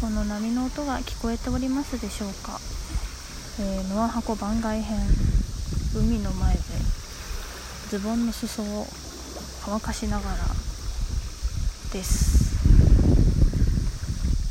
[0.00, 2.60] この波の音が聞こえておりますでしょうか、
[3.60, 4.98] えー、ノア箱番外編。
[5.96, 6.60] 海の前で
[7.88, 8.86] ズボンの裾を
[9.64, 10.36] 乾かしながら
[11.92, 12.54] です、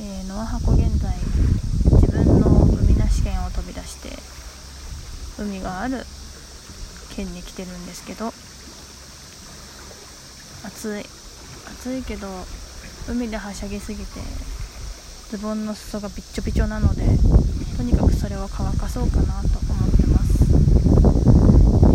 [0.00, 1.16] えー、ノア箱現在
[2.00, 4.10] 自分の海なし県を飛び出して
[5.42, 6.04] 海がある
[7.16, 8.28] 県に来てるんですけど
[10.68, 11.02] 暑い
[11.80, 12.28] 暑いけど
[13.08, 14.20] 海ではしゃぎすぎて
[15.32, 17.06] ズボンの裾がびっちょびちょなので
[17.78, 20.44] とにかくそれを乾かそうかなと思ってます。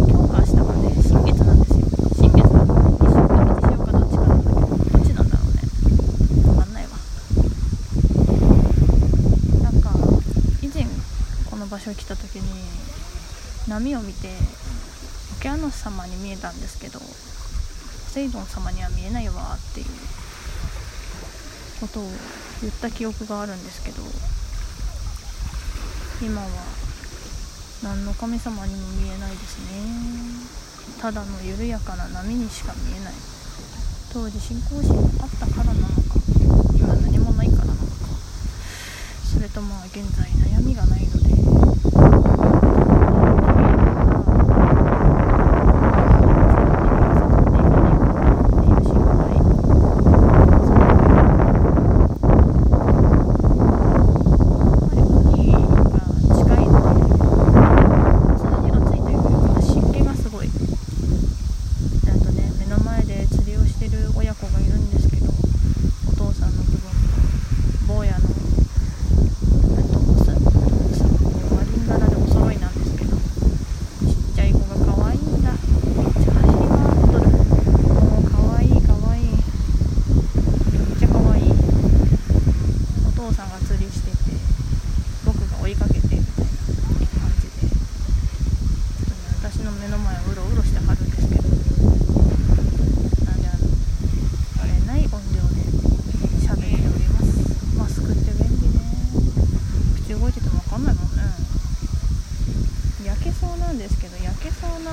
[0.10, 1.86] 今日か明日はね新月なんですよ。
[2.18, 5.62] 新月なのに西岡かどっちかなんだけどどっちなんだろうね。
[6.50, 6.90] 分かんないわ。
[9.62, 9.94] なんか
[10.64, 10.88] 以前
[11.46, 12.42] この場所に来た時に
[13.68, 14.34] 波を見て
[15.38, 19.86] オケアノス様に見えたんですけどセイドン様には見えないわっていう
[21.82, 22.10] ことを
[22.62, 24.02] 言った記憶があるんですけど
[26.26, 26.48] 今は
[27.84, 30.98] 何の神様にも見えないですね。
[31.00, 33.14] ただの緩やかな波にしか見えない。
[34.12, 35.94] 当時信仰心があったからなのか
[36.74, 37.86] 今何もないからなのか
[39.32, 42.47] それとまあ現在悩みがないので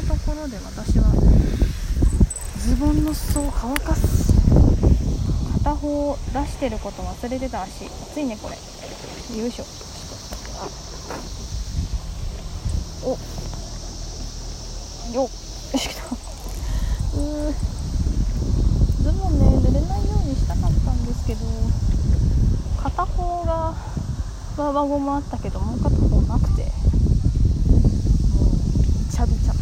[0.07, 1.05] ところで私は
[2.59, 4.33] ズボンの裾を乾かす。
[5.63, 7.87] 片方出してること忘れてた足。
[7.87, 8.57] 熱いねこれ。
[9.39, 9.65] よいしょ。
[13.05, 13.11] お。
[15.15, 15.29] よっ。
[15.79, 16.17] しょ
[17.17, 17.19] う
[19.03, 21.41] ズボンね濡れないようにしたかったんですけど。
[22.83, 23.75] 片方が
[24.59, 28.53] 輪ゴムあったけどもう片方なくてもう
[28.99, 29.55] びちゃびちゃ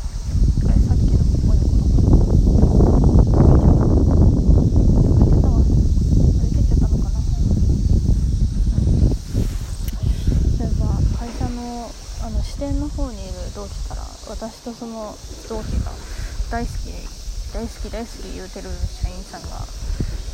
[12.63, 15.19] 店の方にいる同期から私とその
[15.51, 15.91] 同期が
[16.47, 16.95] 大好き
[17.51, 18.71] 大好き大好き言うてる
[19.03, 19.67] 社員さんが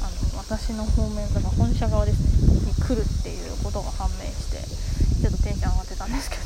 [0.04, 2.28] あの私の方面だか本社側ですね。
[2.68, 6.44] に来るっていうことが判明してちょっとテンション上がってたんですけど。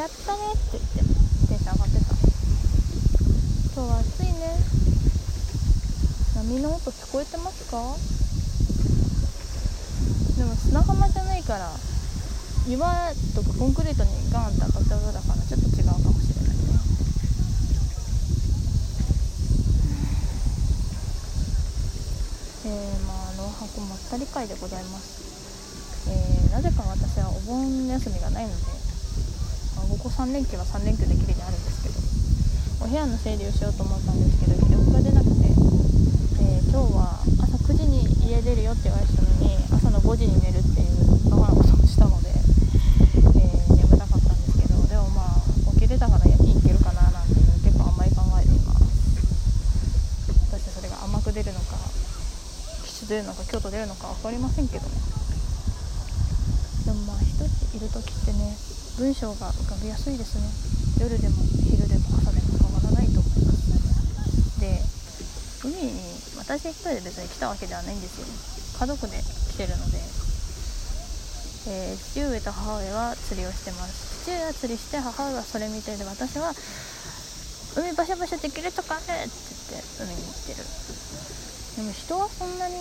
[0.00, 1.04] やったねって言って
[1.52, 2.16] テンション上がってた。
[3.76, 4.56] 今日は暑いね。
[6.32, 7.76] 波の音聞こえてますか？
[10.40, 11.70] でも砂浜じゃないから
[12.68, 16.80] 岩とかコンクリートにガンって当たった音だからちょっと違うかもしれないね
[22.66, 28.62] えー、まあ農泊まったり会でございます、えー、なぜか私はお盆休みがないので、
[29.76, 35.48] まあ、ここ3連休は3連休できるにあるんですけどお部屋の整理をしようと思ったんですけど気力が出なくて、
[36.40, 42.29] えー、今日は朝9時に家出るよって言われたのに朝の5時に寝るっていうバカなことをしたので
[53.10, 54.94] 出るのか京都出るのか分かりませんけども
[56.86, 58.54] でもまあ一人いる時ってね
[59.02, 60.46] 文章が浮かびやすいですね。
[61.02, 64.60] 夜でも昼でも朝でも変わらないと思います。
[64.62, 64.78] で
[65.64, 65.98] 海に
[66.38, 68.28] 私一人で別に来たわけではないんですよ
[68.78, 69.98] 家族で来てるので、
[71.66, 74.22] えー、父上と母上は釣りをしてます。
[74.22, 76.52] 父上は釣りして母上はそれ見てで私は
[77.74, 79.34] 海バシャバシャできるとかねって
[79.74, 80.62] 言って海に来てる。
[81.76, 82.74] でも人はそんなに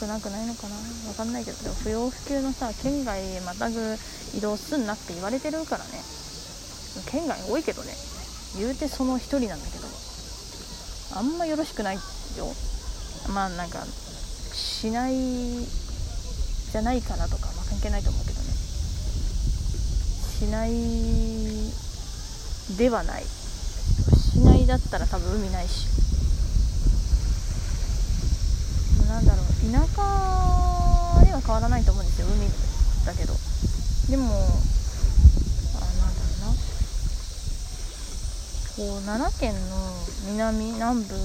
[0.00, 0.76] 少なくないのかな。
[1.08, 1.62] わかんないけど。
[1.62, 3.96] でも不要不急のさ県外へまたぐ
[4.36, 5.90] 移動すんなって言われてるからね。
[7.10, 7.92] 県外多いけどね。
[8.58, 9.88] 言うてその1人なんだけど。
[11.16, 12.00] あんまよろしくないよ。
[13.32, 13.84] まあなんか
[14.52, 18.46] しないじゃないからとか、まあ、関係ないと思うけどね。
[20.38, 20.70] しない
[22.76, 23.24] ではない。
[23.24, 25.88] しないだったら多分海ないし
[29.08, 30.00] なんだろう田舎
[31.24, 32.48] には変わらないと思うんですよ海
[33.04, 33.34] だけど。
[34.08, 34.38] でもあ
[36.00, 36.56] なんだろうな。
[38.76, 39.76] こう奈良県の
[40.32, 41.20] 南南部の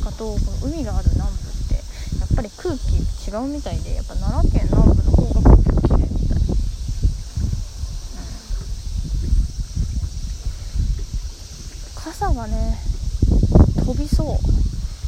[0.00, 1.80] 舎とこの海がある南部ってや
[2.24, 2.96] っぱり空気
[3.28, 6.44] 違うみたいでやっぱ奈良県南部の方が空気がきれいみたい、うん、
[11.96, 12.78] 傘がね
[13.84, 14.38] 飛びそう。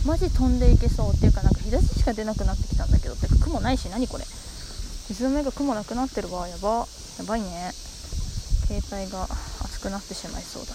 [0.07, 4.25] マジ飛んでいけそうっていうかなんか日差ししか出なくなってきたんだけどてか雲ないし何これ。
[4.25, 4.27] い
[5.15, 6.47] つの間にか雲なくなってるわ。
[6.47, 6.87] やば。
[7.19, 7.73] やばいね。
[8.67, 9.27] 携帯が
[9.65, 10.75] 熱くなってしまいそうだ。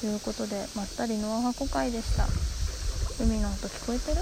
[0.00, 2.26] ということでまったりノアハコ会でした。
[3.22, 4.20] 海の音聞こえてる？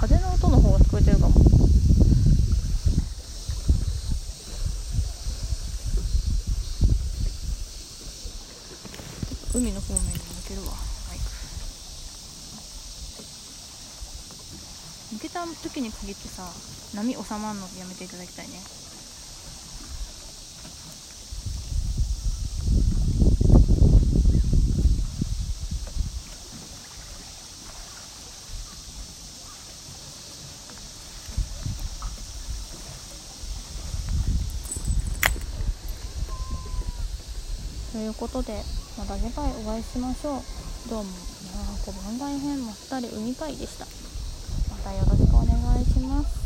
[0.00, 1.29] 風の音の方が聞こえてるかも。
[9.52, 10.68] 海の方面に抜けるわ。
[11.08, 11.24] マイク
[15.16, 16.44] 抜けた時に限ってさ
[16.94, 18.60] 波収まるのやめていただきたいね。
[37.92, 38.62] ということで
[39.00, 40.90] また次回お会いしましょう。
[40.90, 41.10] どうも。
[41.88, 43.86] 長子番外編まったり海会でした。
[44.68, 46.39] またよろしくお願いします。